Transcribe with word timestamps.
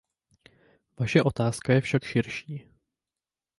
Vaše 0.99 1.23
otázka 1.23 1.73
je 1.73 1.81
však 1.81 2.03
širší. 2.03 2.65